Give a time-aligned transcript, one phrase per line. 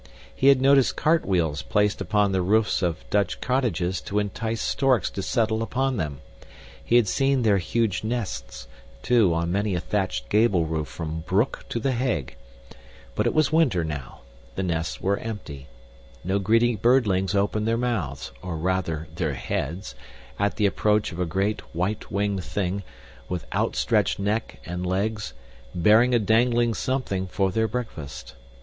[0.35, 5.11] He had noticed cart wheels placed upon the roofs of Dutch cottages to entice storks
[5.11, 6.21] to settle upon them;
[6.83, 8.67] he had seen their huge nests,
[9.03, 12.35] too, on many a thatched gable roof from Broek to The Hague.
[13.13, 14.21] But it was winter now.
[14.55, 15.67] The nests were empty.
[16.23, 19.93] No greedy birdlings opened their mouths or rather their heads
[20.39, 22.81] at the approach of a great white winged thing,
[23.29, 25.33] with outstretched neck and legs,
[25.75, 28.33] bearing a dangling something for their breakfast.